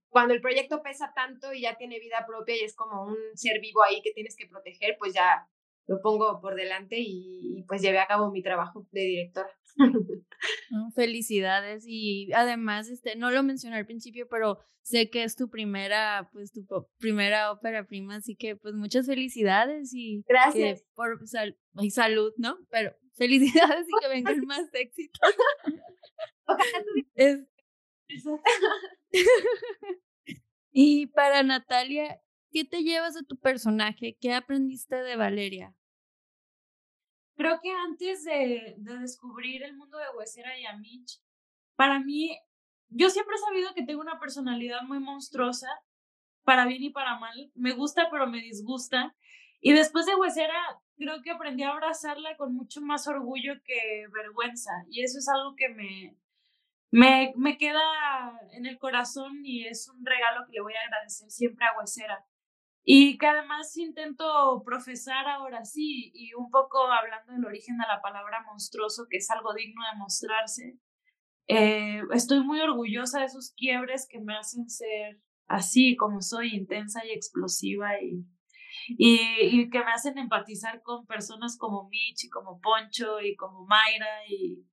cuando 0.09 0.33
el 0.33 0.41
proyecto 0.41 0.81
pesa 0.81 1.11
tanto 1.15 1.53
y 1.53 1.61
ya 1.61 1.75
tiene 1.75 1.99
vida 1.99 2.25
propia 2.27 2.55
y 2.55 2.63
es 2.63 2.75
como 2.75 3.05
un 3.05 3.17
ser 3.35 3.59
vivo 3.61 3.83
ahí 3.83 4.01
que 4.01 4.13
tienes 4.13 4.35
que 4.35 4.47
proteger, 4.47 4.95
pues 4.97 5.13
ya 5.13 5.47
lo 5.87 6.01
pongo 6.01 6.39
por 6.41 6.55
delante 6.55 6.97
y, 6.99 7.63
pues 7.67 7.81
llevé 7.81 7.99
a 7.99 8.07
cabo 8.07 8.31
mi 8.31 8.41
trabajo 8.41 8.85
de 8.91 9.01
directora. 9.01 9.49
felicidades 10.95 11.85
y 11.87 12.31
además, 12.33 12.89
este, 12.89 13.15
no 13.15 13.31
lo 13.31 13.43
mencioné 13.43 13.77
al 13.77 13.85
principio, 13.85 14.27
pero 14.29 14.59
sé 14.81 15.09
que 15.09 15.23
es 15.23 15.35
tu 15.35 15.49
primera, 15.49 16.29
pues 16.31 16.51
tu 16.51 16.65
primera 16.97 17.51
ópera 17.51 17.85
prima, 17.85 18.15
así 18.15 18.35
que 18.35 18.55
pues 18.55 18.73
muchas 18.73 19.05
felicidades 19.05 19.93
y 19.93 20.23
gracias 20.27 20.83
por 20.93 21.19
y 21.81 21.91
salud, 21.91 22.33
¿no? 22.37 22.57
Pero 22.69 22.93
felicidades 23.15 23.87
y 23.87 24.01
que 24.01 24.07
vengan 24.09 24.39
más 24.45 24.69
éxitos. 24.73 25.35
y 30.71 31.07
para 31.07 31.43
Natalia, 31.43 32.21
¿qué 32.51 32.65
te 32.65 32.83
llevas 32.83 33.13
de 33.13 33.23
tu 33.23 33.37
personaje? 33.37 34.17
¿Qué 34.19 34.33
aprendiste 34.33 34.95
de 34.95 35.15
Valeria? 35.15 35.77
creo 37.37 37.59
que 37.61 37.71
antes 37.71 38.25
de, 38.25 38.75
descubrir 38.77 39.63
el 39.63 39.77
mundo 39.77 39.97
de 39.97 40.17
Huesera 40.17 40.59
y 40.59 40.65
a 40.65 40.75
Mitch, 40.75 41.21
para 41.75 41.99
mí, 41.99 42.37
yo 42.89 43.09
siempre 43.09 43.35
he 43.35 43.39
sabido 43.39 43.73
que 43.75 43.83
tengo 43.83 44.01
una 44.01 44.19
personalidad 44.19 44.81
muy 44.81 44.99
monstruosa, 44.99 45.69
para 46.43 46.65
bien 46.65 46.83
y 46.83 46.89
para 46.89 47.19
mal. 47.19 47.51
Me 47.55 47.73
gusta, 47.73 48.09
pero 48.09 48.25
me 48.25 48.41
disgusta. 48.41 49.15
Y 49.61 49.73
después 49.73 50.05
de 50.05 50.15
Huesera, 50.15 50.55
creo 50.97 51.21
que 51.21 51.31
aprendí 51.31 51.63
a 51.63 51.71
abrazarla 51.71 52.35
con 52.37 52.55
mucho 52.55 52.81
más 52.81 53.07
orgullo 53.07 53.53
que 53.63 54.07
vergüenza. 54.13 54.71
Y 54.89 55.03
eso 55.03 55.19
es 55.19 55.27
algo 55.27 55.55
que 55.55 55.69
me, 55.69 56.17
me, 56.91 57.33
me 57.35 57.57
queda 57.57 57.81
en 58.51 58.65
el 58.65 58.77
corazón 58.77 59.41
y 59.43 59.65
es 59.65 59.89
un 59.89 60.05
regalo 60.05 60.45
que 60.45 60.53
le 60.53 60.61
voy 60.61 60.73
a 60.73 60.85
agradecer 60.85 61.29
siempre 61.29 61.65
a 61.65 61.77
Huesera. 61.77 62.25
Y 62.83 63.17
que 63.17 63.27
además 63.27 63.75
intento 63.75 64.63
profesar 64.65 65.27
ahora 65.27 65.65
sí, 65.65 66.11
y 66.13 66.33
un 66.35 66.49
poco 66.49 66.87
hablando 66.89 67.33
del 67.33 67.45
origen 67.45 67.77
de 67.77 67.85
la 67.85 68.01
palabra 68.01 68.43
monstruoso, 68.45 69.07
que 69.09 69.17
es 69.17 69.29
algo 69.29 69.53
digno 69.53 69.81
de 69.91 69.99
mostrarse. 69.99 70.79
Eh, 71.47 72.01
estoy 72.13 72.45
muy 72.45 72.61
orgullosa 72.61 73.19
de 73.19 73.25
esos 73.25 73.53
quiebres 73.57 74.07
que 74.09 74.21
me 74.21 74.37
hacen 74.37 74.69
ser 74.69 75.19
así 75.47 75.95
como 75.95 76.21
soy, 76.21 76.55
intensa 76.55 77.05
y 77.05 77.11
explosiva 77.11 78.01
y, 78.01 78.25
y, 78.89 79.69
que 79.69 79.79
me 79.79 79.91
hacen 79.91 80.17
empatizar 80.17 80.81
con 80.81 81.05
personas 81.05 81.57
como 81.57 81.89
Mitch 81.89 82.25
y 82.25 82.29
como 82.29 82.59
Poncho 82.61 83.21
y 83.21 83.35
como 83.35 83.65
Mayra 83.65 84.25
y 84.29 84.65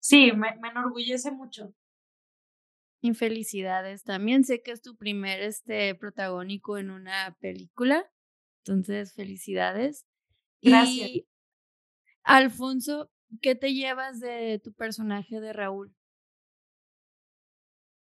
sí, 0.00 0.32
me, 0.32 0.56
me 0.56 0.68
enorgullece 0.68 1.30
mucho. 1.30 1.74
Infelicidades. 3.00 4.02
También 4.02 4.44
sé 4.44 4.62
que 4.62 4.72
es 4.72 4.82
tu 4.82 4.96
primer 4.96 5.40
este, 5.40 5.94
protagónico 5.94 6.78
en 6.78 6.90
una 6.90 7.36
película. 7.40 8.10
Entonces, 8.64 9.14
felicidades. 9.14 10.06
Gracias. 10.60 11.08
Y, 11.08 11.28
Alfonso, 12.24 13.10
¿qué 13.40 13.54
te 13.54 13.72
llevas 13.72 14.20
de 14.20 14.60
tu 14.62 14.72
personaje 14.72 15.40
de 15.40 15.52
Raúl? 15.52 15.94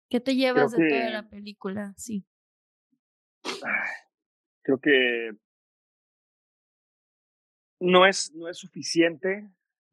¿Qué 0.09 0.21
te 0.21 0.35
llevas 0.35 0.71
de 0.71 0.87
toda 0.87 1.09
la 1.09 1.29
película? 1.29 1.93
Sí. 1.97 2.25
Creo 4.63 4.79
que 4.79 5.31
no 7.79 8.05
es, 8.05 8.33
no 8.33 8.47
es 8.49 8.57
suficiente, 8.57 9.49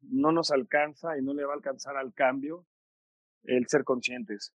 no 0.09 0.31
nos 0.31 0.51
alcanza 0.51 1.17
y 1.17 1.21
no 1.21 1.33
le 1.33 1.45
va 1.45 1.53
a 1.53 1.55
alcanzar 1.55 1.97
al 1.97 2.13
cambio 2.13 2.65
el 3.43 3.67
ser 3.67 3.83
conscientes 3.83 4.53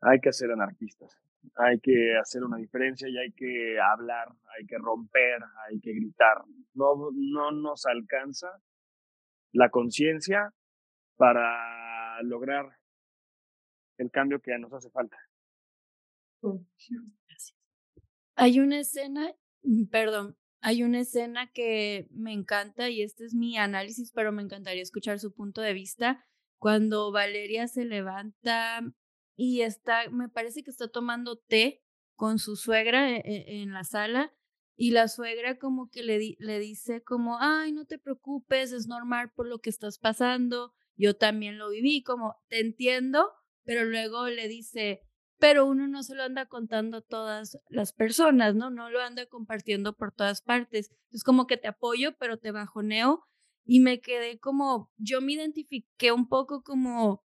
hay 0.00 0.20
que 0.20 0.32
ser 0.32 0.50
anarquistas, 0.50 1.14
hay 1.56 1.78
que 1.80 2.16
hacer 2.18 2.42
una 2.42 2.56
diferencia 2.56 3.08
y 3.08 3.18
hay 3.18 3.32
que 3.32 3.78
hablar, 3.78 4.28
hay 4.56 4.66
que 4.66 4.78
romper, 4.78 5.42
hay 5.68 5.80
que 5.80 5.92
gritar. 5.92 6.42
No, 6.74 7.10
no 7.12 7.52
nos 7.52 7.86
alcanza 7.86 8.62
la 9.52 9.68
conciencia 9.68 10.54
para 11.16 12.22
lograr 12.22 12.66
el 13.98 14.10
cambio 14.10 14.40
que 14.40 14.58
nos 14.58 14.72
hace 14.72 14.90
falta. 14.90 15.18
Hay 18.36 18.60
una 18.60 18.80
escena, 18.80 19.30
mm, 19.62 19.84
perdón, 19.90 20.36
hay 20.60 20.82
una 20.82 21.00
escena 21.00 21.50
que 21.52 22.08
me 22.10 22.32
encanta 22.32 22.90
y 22.90 23.02
este 23.02 23.24
es 23.24 23.34
mi 23.34 23.56
análisis, 23.56 24.12
pero 24.12 24.32
me 24.32 24.42
encantaría 24.42 24.82
escuchar 24.82 25.18
su 25.18 25.32
punto 25.32 25.60
de 25.60 25.72
vista. 25.72 26.24
Cuando 26.58 27.10
Valeria 27.10 27.66
se 27.66 27.84
levanta 27.84 28.82
y 29.36 29.62
está, 29.62 30.10
me 30.10 30.28
parece 30.28 30.62
que 30.62 30.70
está 30.70 30.88
tomando 30.88 31.38
té 31.38 31.82
con 32.14 32.38
su 32.38 32.56
suegra 32.56 33.10
e, 33.10 33.22
e, 33.24 33.62
en, 33.62 33.72
la 33.72 33.84
sala 33.84 34.34
y 34.76 34.90
la 34.90 35.08
suegra 35.08 35.58
como 35.58 35.88
que 35.88 36.02
le, 36.02 36.36
le 36.38 36.58
dice 36.58 37.02
como, 37.02 37.38
ay, 37.40 37.72
no 37.72 37.86
te 37.86 37.98
preocupes, 37.98 38.72
es 38.72 38.86
normal 38.86 39.32
por 39.34 39.46
lo 39.46 39.60
que 39.60 39.70
estás 39.70 39.98
pasando, 39.98 40.74
yo 40.96 41.16
también 41.16 41.56
lo 41.56 41.70
viví, 41.70 42.02
como, 42.02 42.36
te 42.48 42.60
entiendo, 42.60 43.32
pero 43.64 43.84
luego 43.84 44.28
le 44.28 44.48
dice, 44.48 45.08
pero 45.40 45.66
uno 45.66 45.88
no 45.88 46.02
se 46.02 46.14
lo 46.14 46.22
anda 46.22 46.46
contando 46.46 46.98
a 46.98 47.02
todas 47.02 47.58
las 47.70 47.92
personas, 47.92 48.54
¿no? 48.54 48.70
No 48.70 48.90
lo 48.90 49.00
anda 49.00 49.26
compartiendo 49.26 49.96
por 49.96 50.12
todas 50.12 50.42
partes. 50.42 50.90
Es 51.10 51.24
como 51.24 51.46
que 51.46 51.56
te 51.56 51.66
apoyo, 51.66 52.14
pero 52.18 52.38
te 52.38 52.52
bajoneo 52.52 53.24
y 53.64 53.80
me 53.80 54.00
quedé 54.00 54.38
como, 54.38 54.90
yo 54.98 55.20
me 55.22 55.32
identifiqué 55.32 56.12
un 56.12 56.28
poco 56.28 56.62
como 56.62 57.24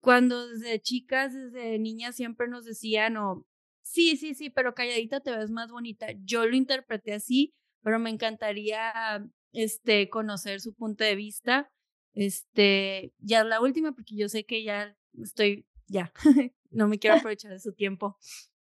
cuando 0.00 0.48
desde 0.48 0.80
chicas, 0.80 1.32
desde 1.32 1.78
niñas 1.78 2.14
siempre 2.14 2.46
nos 2.46 2.66
decían, 2.66 3.16
o 3.16 3.46
sí, 3.82 4.16
sí, 4.18 4.34
sí, 4.34 4.50
pero 4.50 4.74
calladita 4.74 5.20
te 5.20 5.34
ves 5.34 5.50
más 5.50 5.70
bonita. 5.70 6.08
Yo 6.24 6.46
lo 6.46 6.56
interpreté 6.56 7.14
así, 7.14 7.54
pero 7.82 7.98
me 7.98 8.10
encantaría 8.10 9.26
este, 9.52 10.10
conocer 10.10 10.60
su 10.60 10.74
punto 10.74 11.04
de 11.04 11.16
vista. 11.16 11.70
Este, 12.12 13.14
ya 13.18 13.44
la 13.44 13.60
última, 13.62 13.92
porque 13.92 14.14
yo 14.14 14.28
sé 14.28 14.44
que 14.44 14.62
ya 14.62 14.94
estoy, 15.22 15.66
ya, 15.86 16.12
no 16.70 16.88
me 16.88 16.98
quiero 16.98 17.16
aprovechar 17.16 17.52
de 17.52 17.60
su 17.60 17.72
tiempo. 17.72 18.18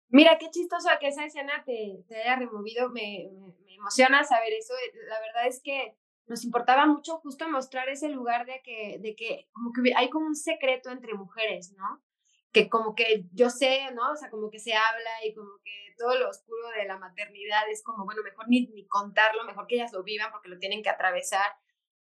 Mira, 0.10 0.38
qué 0.38 0.50
chistoso 0.52 0.90
que 1.00 1.08
esa 1.08 1.26
escena 1.26 1.64
te, 1.66 2.04
te 2.08 2.22
haya 2.22 2.36
removido, 2.36 2.90
me, 2.90 3.30
me, 3.66 3.76
emociona 3.76 4.24
saber 4.24 4.54
eso. 4.54 4.74
La 5.08 5.20
verdad 5.20 5.48
es 5.48 5.60
que 5.64 5.98
nos 6.28 6.44
importaba 6.46 6.86
mucho 6.86 7.18
justo 7.18 7.50
mostrar 7.50 7.90
ese 7.90 8.10
lugar 8.10 8.46
de 8.46 8.62
que, 8.64 9.00
de 9.00 9.16
que 9.16 9.50
como 9.52 9.72
que 9.74 9.94
hay 9.96 10.10
como 10.10 10.28
un 10.28 10.36
secreto 10.36 10.92
entre 10.92 11.16
mujeres, 11.16 11.74
¿no? 11.74 12.04
Que 12.52 12.70
como 12.70 12.94
que 12.94 13.26
yo 13.34 13.50
sé, 13.50 13.92
¿no? 13.94 14.12
O 14.12 14.16
sea, 14.16 14.30
como 14.30 14.52
que 14.52 14.60
se 14.60 14.74
habla 14.74 15.26
y 15.26 15.34
como 15.34 15.58
que 15.64 15.96
todo 15.98 16.18
lo 16.20 16.30
oscuro 16.30 16.70
de 16.78 16.86
la 16.86 16.98
maternidad 16.98 17.64
es 17.72 17.84
como, 17.84 18.06
bueno, 18.06 18.22
mejor 18.24 18.48
ni, 18.48 18.68
ni 18.68 18.88
contarlo, 18.88 19.44
mejor 19.46 19.66
que 19.68 19.76
ellas 19.76 19.92
lo 19.92 20.04
vivan 20.04 20.32
porque 20.32 20.50
lo 20.50 20.60
tienen 20.60 20.84
que 20.84 20.90
atravesar. 20.90 21.52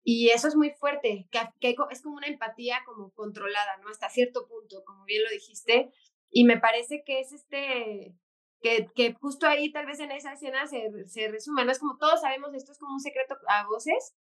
Y 0.07 0.29
eso 0.29 0.49
es 0.49 0.55
muy 0.55 0.71
fuerte, 0.71 1.27
que, 1.61 1.77
es 1.91 2.03
como 2.03 2.17
una 2.17 2.27
empatía 2.27 2.83
como 2.85 3.11
controlada, 3.15 3.79
¿no? 3.79 3.89
Hasta 3.89 4.11
cierto 4.11 4.47
punto, 4.47 4.85
como 4.85 5.05
bien 5.05 5.25
lo 5.25 5.31
dijiste. 5.31 5.91
Y 6.31 6.45
me 6.45 6.59
parece 6.59 7.03
que 7.05 7.21
es 7.21 7.33
este, 7.33 8.15
que, 8.61 9.15
justo 9.19 9.47
ahí 9.47 9.73
tal 9.73 9.87
vez 9.87 10.01
en 10.01 10.13
esa 10.13 10.35
escena 10.35 10.67
se, 10.67 10.91
se 11.07 11.29
resume, 11.29 11.65
¿no? 11.65 11.73
Es 11.73 11.79
como 11.79 11.97
todos 11.97 12.21
sabemos 12.21 12.53
esto 12.55 12.73
es 12.73 12.79
como 12.79 12.93
un 12.93 13.01
secreto 13.01 13.37
a 13.49 13.67
voces, 13.67 14.15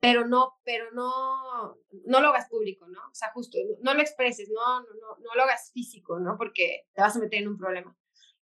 pero 0.00 0.26
no, 0.26 0.52
pero 0.64 0.92
no, 0.92 1.78
no 2.06 2.20
lo 2.20 2.28
hagas 2.28 2.48
público, 2.48 2.86
¿no? 2.86 3.00
O 3.00 3.14
sea, 3.14 3.32
justo, 3.32 3.58
no, 3.80 3.94
lo 3.94 4.02
expreses, 4.02 4.50
no, 4.50 4.82
no, 4.82 4.86
no, 5.00 5.16
no 5.18 5.34
lo 5.34 5.42
hagas 5.42 5.72
físico, 5.72 6.20
¿no? 6.20 6.36
Porque 6.36 6.86
te 6.92 7.02
vas 7.02 7.16
a 7.16 7.20
meter 7.20 7.42
en 7.42 7.48
un 7.48 7.56
problema. 7.56 7.96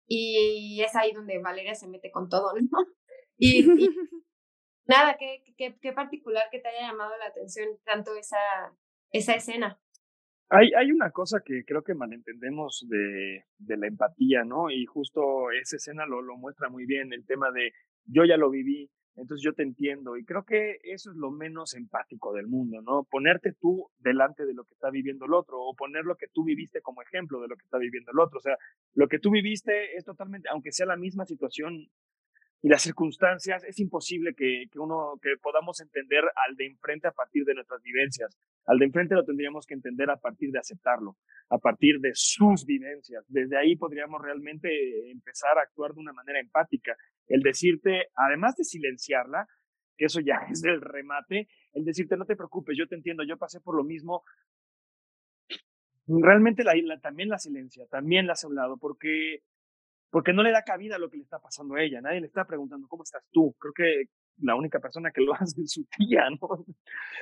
Y 0.07 0.83
es 0.83 0.95
ahí 0.95 1.13
donde 1.13 1.39
Valeria 1.39 1.75
se 1.75 1.89
mete 1.89 2.11
con 2.11 2.29
todo, 2.29 2.53
¿no? 2.55 2.69
Y, 3.39 3.65
nada, 4.87 5.17
¿qué, 5.19 5.43
qué, 5.57 5.77
qué 5.81 5.93
particular 5.93 6.45
que 6.51 6.61
te 6.61 6.69
haya 6.69 6.89
llamado 6.89 7.17
la 7.19 7.27
atención 7.27 7.69
tanto 7.85 8.15
esa, 8.17 8.39
esa 9.11 9.35
escena? 9.35 9.81
Hay, 10.49 10.71
hay 10.77 10.93
una 10.93 11.11
cosa 11.11 11.41
que 11.45 11.65
creo 11.65 11.83
que 11.83 11.95
malentendemos 11.95 12.87
de, 12.89 13.45
de 13.59 13.77
la 13.79 13.87
empatía, 13.87 14.45
¿no? 14.45 14.71
Y 14.71 14.85
justo 14.85 15.51
esa 15.51 15.77
escena 15.77 16.05
lo, 16.05 16.21
lo 16.21 16.37
muestra 16.37 16.69
muy 16.69 16.85
bien, 16.85 17.13
el 17.13 17.25
tema 17.25 17.51
de 17.51 17.73
yo 18.05 18.25
ya 18.27 18.37
lo 18.37 18.51
viví, 18.51 18.91
entonces 19.17 19.45
yo 19.45 19.53
te 19.53 19.63
entiendo 19.63 20.17
y 20.17 20.25
creo 20.25 20.45
que 20.45 20.79
eso 20.85 21.11
es 21.11 21.17
lo 21.17 21.31
menos 21.31 21.75
empático 21.75 22.33
del 22.33 22.47
mundo, 22.47 22.81
¿no? 22.81 23.05
Ponerte 23.11 23.53
tú 23.53 23.89
delante 23.99 24.47
de 24.47 24.55
lo 24.55 24.65
que 24.65 24.75
está 24.75 24.91
viviendo 24.91 25.27
el 25.27 25.35
otro 25.35 25.61
o 25.61 25.75
poner 25.75 26.05
lo 26.05 26.17
que 26.17 26.29
tú 26.29 26.45
viviste 26.45 26.81
como 26.81 27.03
ejemplo 27.03 27.41
de 27.41 27.49
lo 27.49 27.57
que 27.57 27.65
está 27.65 27.79
viviendo 27.79 28.11
el 28.13 28.21
otro. 28.21 28.39
O 28.39 28.43
sea, 28.43 28.57
lo 28.95 29.09
que 29.09 29.19
tú 29.19 29.31
viviste 29.31 29.97
es 29.97 30.05
totalmente, 30.05 30.49
aunque 30.51 30.73
sea 30.73 30.87
la 30.87 30.97
misma 30.97 31.27
situación 31.27 31.89
y 32.63 32.69
las 32.69 32.83
circunstancias, 32.83 33.65
es 33.65 33.81
imposible 33.81 34.35
que, 34.35 34.67
que 34.71 34.79
uno, 34.79 35.19
que 35.21 35.31
podamos 35.43 35.81
entender 35.81 36.23
al 36.47 36.55
de 36.55 36.67
enfrente 36.67 37.09
a 37.09 37.13
partir 37.13 37.45
de 37.45 37.55
nuestras 37.55 37.83
vivencias. 37.83 38.39
Al 38.67 38.79
de 38.79 38.85
enfrente 38.85 39.17
lo 39.17 39.25
tendríamos 39.25 39.67
que 39.67 39.75
entender 39.75 40.09
a 40.11 40.17
partir 40.17 40.53
de 40.53 40.61
aceptarlo, 40.61 41.17
a 41.51 41.59
partir 41.59 41.99
de 41.99 42.13
sus 42.15 42.65
vivencias. 42.65 43.25
Desde 43.27 43.59
ahí 43.59 43.75
podríamos 43.75 44.23
realmente 44.23 45.11
empezar 45.11 45.59
a 45.59 45.63
actuar 45.63 45.93
de 45.93 46.01
una 46.01 46.13
manera 46.13 46.39
empática. 46.39 46.97
El 47.27 47.41
decirte, 47.41 48.07
además 48.15 48.55
de 48.57 48.63
silenciarla, 48.63 49.49
que 49.97 50.05
eso 50.05 50.21
ya 50.21 50.37
es 50.51 50.63
el 50.63 50.81
remate, 50.81 51.49
el 51.73 51.85
decirte, 51.85 52.17
no 52.17 52.27
te 52.27 52.37
preocupes, 52.37 52.77
yo 52.79 52.87
te 52.87 52.95
entiendo, 52.95 53.25
yo 53.25 53.39
pasé 53.39 53.61
por 53.61 53.77
lo 53.77 53.83
mismo. 53.83 54.23
Realmente 56.07 56.63
la, 56.63 56.75
la, 56.77 57.01
también 57.01 57.29
la 57.29 57.39
silencia, 57.39 57.87
también 57.91 58.27
la 58.27 58.35
hace 58.35 58.47
un 58.47 58.55
lado, 58.55 58.77
porque, 58.77 59.43
porque 60.13 60.35
no 60.35 60.43
le 60.43 60.53
da 60.53 60.63
cabida 60.63 60.97
a 60.97 60.99
lo 60.99 61.09
que 61.09 61.17
le 61.17 61.23
está 61.23 61.39
pasando 61.39 61.75
a 61.75 61.83
ella. 61.83 62.03
Nadie 62.03 62.21
le 62.21 62.27
está 62.27 62.45
preguntando, 62.45 62.87
¿cómo 62.87 63.03
estás 63.03 63.25
tú? 63.33 63.57
Creo 63.59 63.73
que 63.73 64.11
la 64.43 64.55
única 64.55 64.79
persona 64.79 65.11
que 65.11 65.23
lo 65.23 65.33
hace 65.41 65.63
es 65.63 65.73
su 65.73 65.87
tía, 65.87 66.29
¿no? 66.29 66.67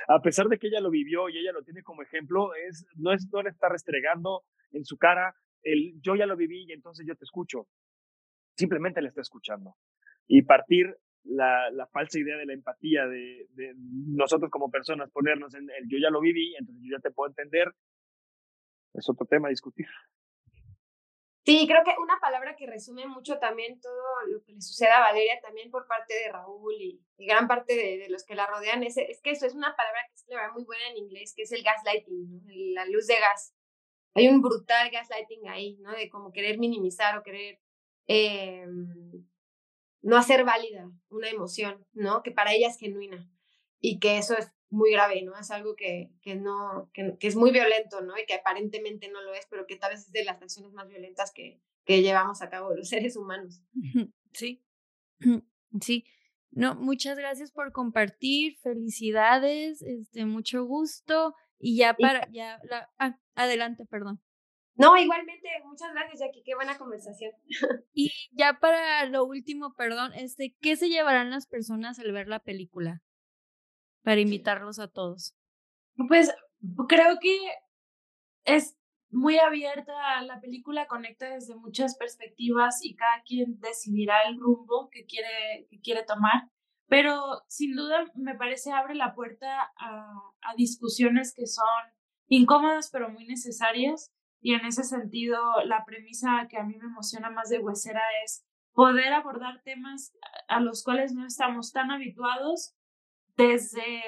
A 0.09 0.21
pesar 0.21 0.47
de 0.47 0.59
que 0.59 0.67
ella 0.67 0.81
lo 0.81 0.89
vivió 0.89 1.29
y 1.29 1.37
ella 1.37 1.53
lo 1.53 1.63
tiene 1.63 1.83
como 1.83 2.01
ejemplo, 2.01 2.53
es, 2.53 2.85
no, 2.97 3.13
es, 3.13 3.29
no 3.31 3.41
le 3.43 3.49
está 3.49 3.69
restregando 3.69 4.43
en 4.71 4.83
su 4.83 4.97
cara 4.97 5.33
el 5.63 6.01
yo 6.01 6.15
ya 6.15 6.25
lo 6.25 6.35
viví 6.35 6.65
y 6.67 6.73
entonces 6.73 7.05
yo 7.07 7.15
te 7.15 7.23
escucho. 7.23 7.65
Simplemente 8.57 9.01
le 9.01 9.07
está 9.07 9.21
escuchando. 9.21 9.77
Y 10.27 10.41
partir 10.41 10.93
la, 11.23 11.71
la 11.71 11.87
falsa 11.87 12.19
idea 12.19 12.35
de 12.35 12.45
la 12.45 12.53
empatía, 12.53 13.07
de, 13.07 13.47
de, 13.51 13.73
nosotros 13.77 14.51
como 14.51 14.69
personas 14.69 15.09
ponernos 15.11 15.55
en 15.55 15.69
el 15.69 15.87
yo 15.87 15.97
ya 15.97 16.09
lo 16.09 16.19
viví, 16.19 16.55
entonces 16.57 16.83
yo 16.83 16.97
ya 16.97 17.01
te 17.01 17.11
puedo 17.11 17.29
entender, 17.29 17.71
es 18.93 19.07
otro 19.07 19.25
tema 19.27 19.47
a 19.47 19.51
discutir. 19.51 19.87
Sí, 21.51 21.67
creo 21.67 21.83
que 21.83 21.93
una 22.01 22.17
palabra 22.21 22.55
que 22.55 22.65
resume 22.65 23.05
mucho 23.07 23.37
también 23.37 23.81
todo 23.81 24.21
lo 24.27 24.41
que 24.41 24.53
le 24.53 24.61
sucede 24.61 24.91
a 24.91 25.01
Valeria, 25.01 25.37
también 25.41 25.69
por 25.69 25.85
parte 25.85 26.13
de 26.13 26.31
Raúl 26.31 26.75
y, 26.79 27.01
gran 27.17 27.49
parte 27.49 27.75
de, 27.75 28.07
los 28.07 28.23
que 28.23 28.35
la 28.35 28.47
rodean, 28.47 28.83
es, 28.83 28.95
que 28.95 29.31
eso 29.31 29.45
es 29.45 29.53
una 29.53 29.75
palabra 29.75 29.99
que 30.07 30.13
es 30.15 30.53
muy 30.53 30.63
buena 30.63 30.87
en 30.87 30.97
inglés, 30.97 31.33
que 31.35 31.43
es 31.43 31.51
el 31.51 31.61
gaslighting, 31.61 32.29
¿no? 32.29 32.41
la 32.47 32.85
luz 32.85 33.05
de 33.07 33.19
gas. 33.19 33.53
Hay 34.13 34.29
un 34.29 34.41
brutal 34.41 34.89
gaslighting 34.91 35.49
ahí, 35.49 35.77
¿no? 35.81 35.91
De 35.91 36.09
como 36.09 36.31
querer 36.31 36.57
minimizar 36.57 37.17
o 37.17 37.23
querer 37.23 37.59
eh, 38.07 38.65
no 40.01 40.15
hacer 40.15 40.45
válida 40.45 40.89
una 41.09 41.29
emoción, 41.29 41.85
¿no? 41.91 42.23
Que 42.23 42.31
para 42.31 42.53
ella 42.53 42.69
es 42.69 42.77
genuina 42.77 43.29
y 43.81 43.99
que 43.99 44.17
eso 44.17 44.37
es 44.37 44.53
muy 44.71 44.91
grave, 44.91 45.21
¿no? 45.21 45.37
Es 45.37 45.51
algo 45.51 45.75
que, 45.75 46.11
que 46.21 46.35
no, 46.35 46.89
que, 46.93 47.17
que, 47.19 47.27
es 47.27 47.35
muy 47.35 47.51
violento, 47.51 48.01
¿no? 48.01 48.17
Y 48.17 48.25
que 48.25 48.35
aparentemente 48.35 49.09
no 49.09 49.21
lo 49.21 49.33
es, 49.33 49.45
pero 49.49 49.67
que 49.67 49.75
tal 49.75 49.91
vez 49.91 50.01
es 50.01 50.11
de 50.11 50.23
las 50.23 50.41
acciones 50.41 50.73
más 50.73 50.87
violentas 50.87 51.31
que, 51.31 51.61
que 51.85 52.01
llevamos 52.01 52.41
a 52.41 52.49
cabo 52.49 52.73
los 52.73 52.89
seres 52.89 53.15
humanos. 53.15 53.61
Sí, 54.33 54.63
sí. 55.81 56.05
No, 56.51 56.75
muchas 56.75 57.17
gracias 57.17 57.51
por 57.51 57.71
compartir, 57.71 58.57
felicidades, 58.57 59.81
este, 59.81 60.25
mucho 60.25 60.65
gusto. 60.65 61.33
Y 61.59 61.77
ya 61.77 61.93
para, 61.93 62.27
ya, 62.31 62.59
la, 62.63 62.89
ah, 62.97 63.19
adelante, 63.35 63.85
perdón. 63.85 64.21
No, 64.75 64.97
igualmente, 64.97 65.47
muchas 65.65 65.93
gracias, 65.93 66.19
Jackie, 66.19 66.43
qué 66.43 66.55
buena 66.55 66.77
conversación. 66.77 67.31
Y 67.93 68.11
ya 68.31 68.59
para 68.59 69.05
lo 69.05 69.25
último, 69.25 69.75
perdón, 69.75 70.13
este, 70.13 70.55
¿qué 70.59 70.75
se 70.75 70.89
llevarán 70.89 71.29
las 71.29 71.45
personas 71.45 71.99
al 71.99 72.11
ver 72.11 72.27
la 72.27 72.39
película? 72.39 73.01
Para 74.03 74.21
invitarlos 74.21 74.79
a 74.79 74.87
todos. 74.87 75.35
Pues 76.07 76.33
creo 76.87 77.17
que 77.19 77.37
es 78.45 78.77
muy 79.09 79.37
abierta, 79.39 80.21
la 80.21 80.39
película 80.39 80.87
conecta 80.87 81.29
desde 81.29 81.55
muchas 81.55 81.97
perspectivas 81.97 82.79
y 82.83 82.95
cada 82.95 83.21
quien 83.23 83.59
decidirá 83.59 84.23
el 84.23 84.39
rumbo 84.39 84.89
que 84.89 85.05
quiere, 85.05 85.67
que 85.69 85.79
quiere 85.81 86.03
tomar, 86.03 86.49
pero 86.87 87.41
sin 87.47 87.75
duda 87.75 88.05
me 88.15 88.35
parece 88.35 88.71
abre 88.71 88.95
la 88.95 89.13
puerta 89.13 89.71
a, 89.77 90.13
a 90.41 90.55
discusiones 90.55 91.33
que 91.35 91.45
son 91.45 91.65
incómodas 92.27 92.89
pero 92.89 93.09
muy 93.09 93.25
necesarias 93.25 94.11
y 94.41 94.55
en 94.55 94.65
ese 94.65 94.83
sentido, 94.83 95.39
la 95.65 95.85
premisa 95.85 96.47
que 96.49 96.57
a 96.57 96.63
mí 96.63 96.75
me 96.75 96.85
emociona 96.85 97.29
más 97.29 97.49
de 97.49 97.59
Huesera 97.59 98.01
es 98.25 98.43
poder 98.73 99.13
abordar 99.13 99.61
temas 99.63 100.13
a 100.47 100.59
los 100.59 100.83
cuales 100.83 101.13
no 101.13 101.27
estamos 101.27 101.71
tan 101.71 101.91
habituados 101.91 102.73
desde, 103.37 104.03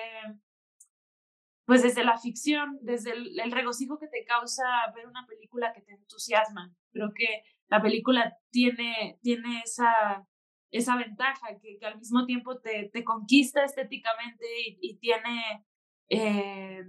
pues 1.66 1.84
desde 1.84 2.04
la 2.04 2.18
ficción, 2.18 2.78
desde 2.82 3.12
el, 3.12 3.52
regocijo 3.52 4.00
que 4.00 4.08
te 4.08 4.26
causa 4.26 4.64
ver 4.96 5.08
una 5.08 5.26
película 5.28 5.74
que 5.74 5.82
te 5.82 5.94
entusiasma. 5.94 6.74
Creo 6.92 7.12
que 7.16 7.44
la 7.68 7.82
película 7.82 8.38
tiene, 8.52 9.20
tiene 9.22 9.62
esa, 9.62 10.28
esa 10.72 10.96
ventaja, 10.98 11.48
que, 11.62 11.80
al 11.86 11.98
mismo 11.98 12.26
tiempo 12.26 12.60
te, 12.60 12.90
te 12.94 13.04
conquista 13.04 13.64
estéticamente 13.64 14.46
y, 14.68 14.78
y 14.82 14.98
tiene... 14.98 15.66
Eh, 16.10 16.84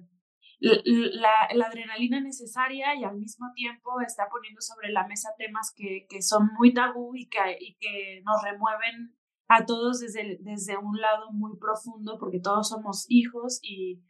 la, 0.60 1.48
la, 1.52 1.66
adrenalina 1.66 2.20
necesaria 2.20 2.94
y 2.94 3.04
al 3.04 3.16
mismo 3.16 3.52
tiempo 3.54 4.00
está 4.00 4.28
poniendo 4.30 4.60
sobre 4.62 4.90
la 4.90 5.06
mesa 5.06 5.30
temas 5.36 5.72
que, 5.76 6.06
que 6.08 6.22
son 6.22 6.48
muy 6.58 6.72
tabú 6.72 7.14
y 7.14 7.28
que, 7.28 7.58
y 7.60 7.74
que 7.74 8.22
nos 8.24 8.42
remueven 8.42 9.14
a 9.48 9.66
todos 9.66 10.00
desde, 10.00 10.38
desde 10.40 10.76
un 10.76 11.00
lado 11.00 11.30
muy 11.32 11.56
profundo, 11.58 12.18
porque 12.18 12.40
todos 12.40 12.68
somos 12.68 13.06
hijos 13.08 13.60
y, 13.62 14.02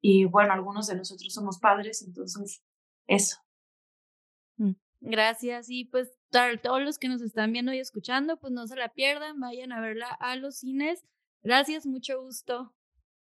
y 0.00 0.24
bueno, 0.26 0.52
algunos 0.52 0.86
de 0.86 0.96
nosotros 0.96 1.32
somos 1.32 1.58
padres, 1.58 2.02
entonces 2.06 2.62
eso. 3.06 3.38
Mm, 4.56 4.72
gracias 5.00 5.70
y 5.70 5.84
pues 5.84 6.10
todos 6.62 6.82
los 6.82 6.98
que 6.98 7.08
nos 7.08 7.20
están 7.22 7.52
viendo 7.52 7.72
y 7.72 7.78
escuchando, 7.78 8.38
pues 8.38 8.52
no 8.52 8.66
se 8.66 8.76
la 8.76 8.88
pierdan, 8.88 9.40
vayan 9.40 9.72
a 9.72 9.80
verla 9.80 10.08
a 10.08 10.36
los 10.36 10.56
cines. 10.56 11.04
Gracias, 11.42 11.86
mucho 11.86 12.22
gusto. 12.22 12.74